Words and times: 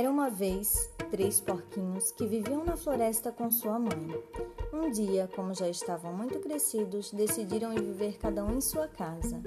Era 0.00 0.10
uma 0.10 0.30
vez 0.30 0.90
três 1.10 1.42
porquinhos 1.42 2.10
que 2.10 2.26
viviam 2.26 2.64
na 2.64 2.74
floresta 2.74 3.30
com 3.30 3.50
sua 3.50 3.78
mãe. 3.78 4.08
Um 4.72 4.90
dia, 4.90 5.28
como 5.36 5.52
já 5.52 5.68
estavam 5.68 6.10
muito 6.10 6.40
crescidos, 6.40 7.10
decidiram 7.10 7.74
ir 7.74 7.82
viver 7.82 8.16
cada 8.16 8.42
um 8.42 8.56
em 8.56 8.62
sua 8.62 8.88
casa. 8.88 9.42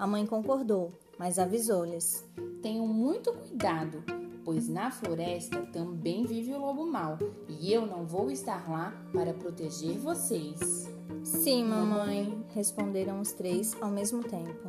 A 0.00 0.04
mãe 0.04 0.26
concordou, 0.26 0.90
mas 1.16 1.38
avisou-lhes: 1.38 2.28
Tenham 2.60 2.84
muito 2.88 3.32
cuidado, 3.32 4.02
pois 4.44 4.68
na 4.68 4.90
floresta 4.90 5.62
também 5.66 6.26
vive 6.26 6.52
o 6.52 6.58
lobo 6.58 6.84
mau 6.84 7.16
e 7.48 7.72
eu 7.72 7.86
não 7.86 8.04
vou 8.04 8.28
estar 8.28 8.68
lá 8.68 8.92
para 9.12 9.32
proteger 9.32 10.00
vocês. 10.00 10.90
Sim, 11.22 11.66
mamãe, 11.66 12.44
responderam 12.52 13.20
os 13.20 13.30
três 13.30 13.80
ao 13.80 13.92
mesmo 13.92 14.24
tempo. 14.24 14.66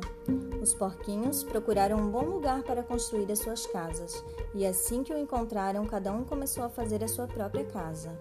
Os 0.64 0.72
porquinhos 0.72 1.44
procuraram 1.44 1.98
um 1.98 2.10
bom 2.10 2.24
lugar 2.24 2.62
para 2.62 2.82
construir 2.82 3.30
as 3.30 3.40
suas 3.40 3.66
casas, 3.66 4.24
e 4.54 4.64
assim 4.64 5.02
que 5.02 5.12
o 5.12 5.18
encontraram, 5.18 5.84
cada 5.84 6.10
um 6.10 6.24
começou 6.24 6.64
a 6.64 6.70
fazer 6.70 7.04
a 7.04 7.06
sua 7.06 7.26
própria 7.26 7.66
casa. 7.66 8.18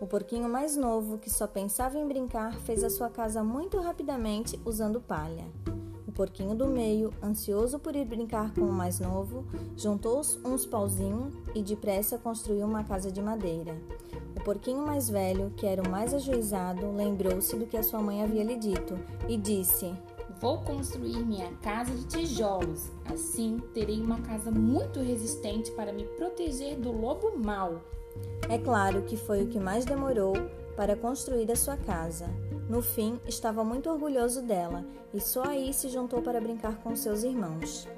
O 0.00 0.06
porquinho 0.06 0.48
mais 0.48 0.74
novo, 0.74 1.18
que 1.18 1.28
só 1.28 1.46
pensava 1.46 1.98
em 1.98 2.08
brincar, 2.08 2.58
fez 2.60 2.82
a 2.82 2.88
sua 2.88 3.10
casa 3.10 3.44
muito 3.44 3.78
rapidamente 3.78 4.58
usando 4.64 5.02
palha. 5.02 5.44
O 6.08 6.12
porquinho 6.12 6.54
do 6.54 6.66
meio, 6.66 7.12
ansioso 7.22 7.78
por 7.78 7.94
ir 7.94 8.06
brincar 8.06 8.54
com 8.54 8.62
o 8.62 8.72
mais 8.72 8.98
novo, 8.98 9.44
juntou 9.76 10.22
uns 10.46 10.64
pauzinhos 10.64 11.34
e 11.54 11.62
depressa 11.62 12.16
construiu 12.16 12.64
uma 12.64 12.84
casa 12.84 13.12
de 13.12 13.20
madeira. 13.20 13.76
O 14.34 14.42
porquinho 14.42 14.80
mais 14.80 15.10
velho, 15.10 15.52
que 15.54 15.66
era 15.66 15.82
o 15.82 15.90
mais 15.90 16.14
ajuizado, 16.14 16.90
lembrou-se 16.90 17.54
do 17.54 17.66
que 17.66 17.76
a 17.76 17.82
sua 17.82 18.00
mãe 18.00 18.22
havia 18.22 18.44
lhe 18.44 18.56
dito 18.56 18.98
e 19.28 19.36
disse: 19.36 19.94
Vou 20.40 20.58
construir 20.58 21.24
minha 21.24 21.50
casa 21.62 21.94
de 21.94 22.06
tijolos. 22.06 22.90
Assim 23.06 23.58
terei 23.72 24.00
uma 24.00 24.20
casa 24.20 24.50
muito 24.50 25.00
resistente 25.00 25.70
para 25.72 25.92
me 25.92 26.04
proteger 26.04 26.76
do 26.76 26.92
lobo 26.92 27.38
mau. 27.38 27.80
É 28.48 28.58
claro 28.58 29.02
que 29.02 29.16
foi 29.16 29.42
o 29.42 29.48
que 29.48 29.58
mais 29.58 29.86
demorou 29.86 30.34
para 30.76 30.94
construir 30.94 31.50
a 31.50 31.56
sua 31.56 31.76
casa. 31.78 32.28
No 32.68 32.82
fim, 32.82 33.18
estava 33.26 33.64
muito 33.64 33.88
orgulhoso 33.88 34.42
dela 34.42 34.84
e 35.14 35.20
só 35.20 35.44
aí 35.44 35.72
se 35.72 35.88
juntou 35.88 36.20
para 36.20 36.40
brincar 36.40 36.82
com 36.82 36.94
seus 36.94 37.22
irmãos. 37.22 37.88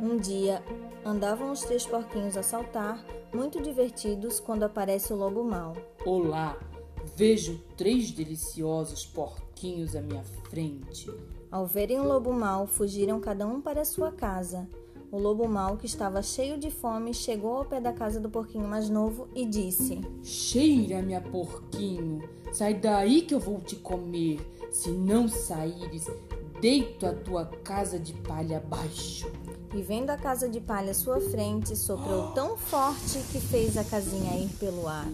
Um 0.00 0.16
dia, 0.16 0.62
andavam 1.04 1.50
os 1.50 1.62
três 1.62 1.84
porquinhos 1.84 2.36
a 2.36 2.42
saltar, 2.44 3.04
muito 3.34 3.60
divertidos, 3.60 4.38
quando 4.38 4.62
aparece 4.62 5.12
o 5.12 5.16
lobo 5.16 5.42
mau. 5.42 5.76
Olá, 6.04 6.56
vejo 7.16 7.58
três 7.76 8.12
deliciosos 8.12 9.04
porquinhos 9.04 9.96
à 9.96 10.00
minha 10.00 10.22
frente. 10.48 11.10
Ao 11.50 11.66
verem 11.66 11.98
o 11.98 12.04
lobo 12.04 12.32
mau, 12.32 12.66
fugiram 12.66 13.18
cada 13.20 13.46
um 13.46 13.60
para 13.60 13.84
sua 13.84 14.12
casa. 14.12 14.68
O 15.10 15.18
lobo 15.18 15.48
mau, 15.48 15.78
que 15.78 15.86
estava 15.86 16.22
cheio 16.22 16.58
de 16.58 16.70
fome, 16.70 17.14
chegou 17.14 17.56
ao 17.56 17.64
pé 17.64 17.80
da 17.80 17.90
casa 17.90 18.20
do 18.20 18.28
porquinho 18.28 18.68
mais 18.68 18.90
novo 18.90 19.26
e 19.34 19.46
disse: 19.46 20.02
Cheira, 20.22 21.00
minha 21.00 21.22
porquinho, 21.22 22.22
sai 22.52 22.74
daí 22.74 23.22
que 23.22 23.34
eu 23.34 23.40
vou 23.40 23.60
te 23.60 23.76
comer. 23.76 24.38
Se 24.70 24.90
não 24.90 25.26
saíres, 25.26 26.06
deito 26.60 27.06
a 27.06 27.14
tua 27.14 27.46
casa 27.46 27.98
de 27.98 28.12
palha 28.12 28.58
abaixo. 28.58 29.32
E 29.74 29.80
vendo 29.80 30.10
a 30.10 30.18
casa 30.18 30.46
de 30.50 30.60
palha 30.60 30.90
à 30.90 30.94
sua 30.94 31.18
frente, 31.18 31.74
soprou 31.74 32.32
tão 32.32 32.58
forte 32.58 33.18
que 33.32 33.40
fez 33.40 33.78
a 33.78 33.84
casinha 33.84 34.38
ir 34.38 34.50
pelo 34.58 34.86
ar. 34.86 35.08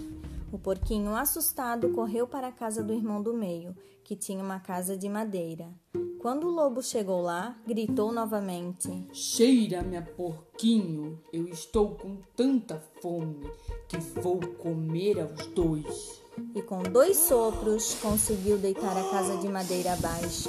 O 0.51 0.59
porquinho, 0.59 1.15
assustado, 1.15 1.91
correu 1.91 2.27
para 2.27 2.49
a 2.49 2.53
casa 2.53 2.83
do 2.83 2.93
irmão 2.93 3.23
do 3.23 3.33
meio, 3.33 3.77
que 4.03 4.17
tinha 4.17 4.43
uma 4.43 4.59
casa 4.59 4.97
de 4.97 5.09
madeira. 5.09 5.69
Quando 6.25 6.47
o 6.47 6.51
lobo 6.51 6.83
chegou 6.83 7.21
lá, 7.21 7.55
gritou 7.67 8.11
novamente: 8.11 9.07
Cheira, 9.13 9.83
minha 9.83 10.01
porquinho, 10.01 11.21
eu 11.31 11.47
estou 11.49 11.97
com 11.97 12.17
tanta 12.35 12.83
fome 13.03 13.47
que 13.87 13.99
vou 13.99 14.41
comer 14.57 15.21
aos 15.21 15.47
dois. 15.49 16.23
E 16.55 16.63
com 16.63 16.83
dois 16.83 17.19
sopros 17.19 17.97
conseguiu 18.01 18.57
deitar 18.57 18.97
a 18.97 19.11
casa 19.11 19.37
de 19.37 19.47
madeira 19.49 19.93
abaixo. 19.93 20.49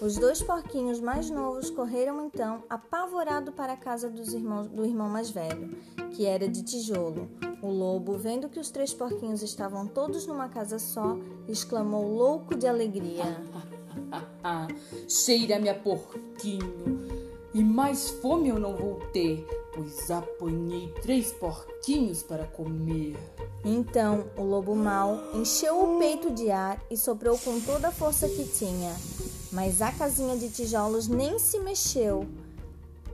Os 0.00 0.16
dois 0.18 0.42
porquinhos 0.42 0.98
mais 0.98 1.30
novos 1.30 1.70
correram 1.70 2.26
então, 2.26 2.64
apavorado 2.68 3.52
para 3.52 3.74
a 3.74 3.76
casa 3.76 4.10
dos 4.10 4.34
irmãos, 4.34 4.66
do 4.66 4.84
irmão 4.84 5.08
mais 5.08 5.30
velho, 5.30 5.76
que 6.10 6.26
era 6.26 6.48
de 6.48 6.64
tijolo. 6.64 7.30
O 7.62 7.68
lobo, 7.68 8.18
vendo 8.18 8.48
que 8.48 8.58
os 8.58 8.72
três 8.72 8.92
porquinhos 8.92 9.40
estavam 9.40 9.86
todos 9.86 10.26
numa 10.26 10.48
casa 10.48 10.80
só, 10.80 11.16
exclamou 11.46 12.12
louco 12.12 12.56
de 12.56 12.66
alegria: 12.66 13.40
Cheira, 15.08 15.58
minha 15.58 15.74
porquinho, 15.74 17.08
e 17.54 17.62
mais 17.62 18.10
fome 18.10 18.48
eu 18.48 18.58
não 18.58 18.76
vou 18.76 19.00
ter, 19.12 19.46
pois 19.74 20.10
apanhei 20.10 20.88
três 21.02 21.32
porquinhos 21.32 22.22
para 22.22 22.44
comer. 22.44 23.16
Então 23.64 24.26
o 24.36 24.42
lobo 24.42 24.74
mau 24.74 25.20
encheu 25.34 25.82
o 25.82 25.98
peito 25.98 26.30
de 26.30 26.50
ar 26.50 26.82
e 26.90 26.96
soprou 26.96 27.38
com 27.38 27.60
toda 27.60 27.88
a 27.88 27.92
força 27.92 28.28
que 28.28 28.44
tinha 28.44 28.92
mas 29.52 29.82
a 29.82 29.92
casinha 29.92 30.36
de 30.36 30.48
tijolos 30.48 31.06
nem 31.06 31.38
se 31.38 31.60
mexeu. 31.60 32.26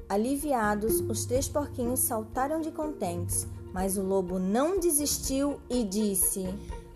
Aliviados, 0.09 1.00
os 1.00 1.26
três 1.26 1.48
porquinhos 1.48 2.00
saltaram 2.00 2.60
de 2.60 2.70
contentes, 2.70 3.47
mas 3.75 3.98
o 3.98 4.03
lobo 4.03 4.38
não 4.38 4.78
desistiu 4.78 5.60
e 5.69 5.82
disse: 5.82 6.47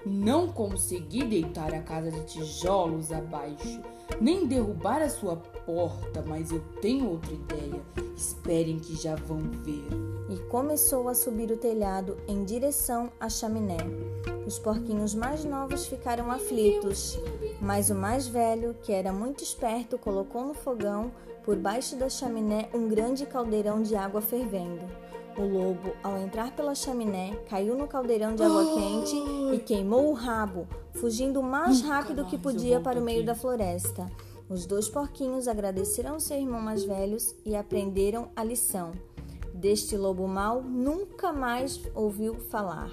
Não 0.05 0.49
consegui 0.49 1.25
deitar 1.25 1.73
a 1.73 1.81
casa 1.81 2.11
de 2.11 2.25
tijolos 2.25 3.13
abaixo, 3.13 3.81
nem 4.21 4.47
derrubar 4.47 5.01
a 5.01 5.09
sua 5.09 5.37
porta, 5.37 6.25
mas 6.27 6.51
eu 6.51 6.61
tenho 6.81 7.11
outra 7.11 7.33
ideia. 7.33 7.81
Esperem 8.17 8.79
que 8.79 8.97
já 8.97 9.15
vão 9.15 9.39
ver. 9.63 9.87
E 10.29 10.39
começou 10.49 11.09
a 11.09 11.15
subir 11.15 11.51
o 11.53 11.57
telhado 11.57 12.17
em 12.27 12.45
direção 12.45 13.11
à 13.21 13.29
chaminé. 13.29 13.77
Os 14.47 14.59
porquinhos 14.59 15.15
mais 15.15 15.45
novos 15.45 15.87
ficaram 15.87 16.31
aflitos, 16.31 17.19
mas 17.61 17.91
o 17.91 17.95
mais 17.95 18.27
velho, 18.27 18.75
que 18.83 18.93
era 18.93 19.13
muito 19.13 19.43
esperto, 19.45 19.97
colocou 19.97 20.45
no 20.45 20.55
fogão, 20.55 21.13
por 21.45 21.57
baixo 21.57 21.97
da 21.97 22.09
chaminé, 22.09 22.69
um 22.75 22.89
grande 22.89 23.25
caldeirão 23.25 23.83
de 23.83 23.95
água 23.95 24.21
fervendo. 24.21 24.85
O 25.37 25.43
lobo, 25.43 25.93
ao 26.03 26.19
entrar 26.19 26.55
pela 26.55 26.75
chaminé, 26.75 27.35
caiu 27.49 27.77
no 27.77 27.89
caldeirão 27.89 28.35
de 28.35 28.43
água 28.43 28.75
quente 28.75 29.17
e 29.55 29.59
queimou 29.59 30.11
o 30.11 30.13
rabo, 30.13 30.67
fugindo 30.93 31.41
o 31.41 31.43
mais 31.43 31.81
rápido 31.81 32.27
que 32.27 32.37
podia 32.37 32.81
para 32.81 33.01
o 33.01 33.03
meio 33.03 33.25
da 33.25 33.35
floresta. 33.35 34.11
Os 34.49 34.67
dois 34.67 34.89
porquinhos 34.89 35.49
agradeceram 35.49 36.21
seu 36.21 36.37
irmão 36.37 36.61
mais 36.61 36.85
velhos 36.85 37.35
e 37.47 37.57
aprenderam 37.57 38.29
a 38.37 38.45
lição. 38.45 38.93
Deste 39.55 39.97
lobo 39.97 40.27
mau 40.27 40.61
nunca 40.61 41.33
mais 41.33 41.81
ouviu 41.95 42.35
falar. 42.35 42.91